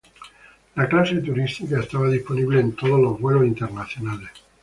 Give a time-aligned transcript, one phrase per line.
[0.77, 4.31] La clase turista estaba disponible en todos los vuelos internacionales.